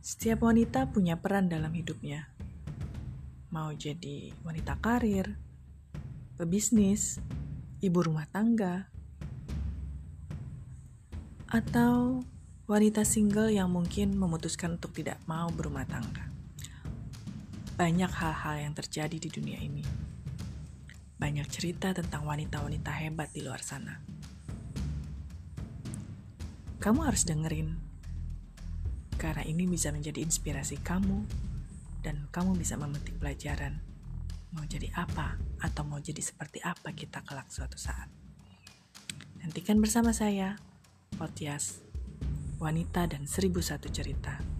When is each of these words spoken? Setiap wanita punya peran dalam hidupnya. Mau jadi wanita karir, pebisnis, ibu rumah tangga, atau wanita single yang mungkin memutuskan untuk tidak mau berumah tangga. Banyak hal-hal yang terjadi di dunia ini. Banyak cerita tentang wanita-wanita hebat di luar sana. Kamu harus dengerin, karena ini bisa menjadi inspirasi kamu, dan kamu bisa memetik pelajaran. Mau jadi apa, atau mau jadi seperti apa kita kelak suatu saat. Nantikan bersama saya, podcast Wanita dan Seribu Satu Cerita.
Setiap 0.00 0.48
wanita 0.48 0.88
punya 0.88 1.20
peran 1.20 1.52
dalam 1.52 1.76
hidupnya. 1.76 2.24
Mau 3.52 3.68
jadi 3.76 4.32
wanita 4.40 4.80
karir, 4.80 5.36
pebisnis, 6.40 7.20
ibu 7.84 8.00
rumah 8.00 8.24
tangga, 8.32 8.88
atau 11.52 12.24
wanita 12.64 13.04
single 13.04 13.52
yang 13.52 13.68
mungkin 13.68 14.16
memutuskan 14.16 14.80
untuk 14.80 14.96
tidak 14.96 15.20
mau 15.28 15.52
berumah 15.52 15.84
tangga. 15.84 16.32
Banyak 17.76 18.08
hal-hal 18.08 18.56
yang 18.56 18.72
terjadi 18.72 19.20
di 19.20 19.28
dunia 19.28 19.60
ini. 19.60 19.84
Banyak 21.20 21.44
cerita 21.52 21.92
tentang 21.92 22.24
wanita-wanita 22.24 22.88
hebat 23.04 23.28
di 23.36 23.44
luar 23.44 23.60
sana. 23.60 24.00
Kamu 26.80 27.04
harus 27.04 27.28
dengerin, 27.28 27.89
karena 29.20 29.44
ini 29.44 29.68
bisa 29.68 29.92
menjadi 29.92 30.24
inspirasi 30.24 30.80
kamu, 30.80 31.28
dan 32.00 32.24
kamu 32.32 32.56
bisa 32.56 32.80
memetik 32.80 33.20
pelajaran. 33.20 33.76
Mau 34.56 34.64
jadi 34.64 34.88
apa, 34.96 35.36
atau 35.60 35.84
mau 35.84 36.00
jadi 36.00 36.24
seperti 36.24 36.64
apa 36.64 36.96
kita 36.96 37.20
kelak 37.28 37.52
suatu 37.52 37.76
saat. 37.76 38.08
Nantikan 39.44 39.76
bersama 39.76 40.16
saya, 40.16 40.56
podcast 41.20 41.84
Wanita 42.56 43.04
dan 43.12 43.28
Seribu 43.28 43.60
Satu 43.60 43.92
Cerita. 43.92 44.59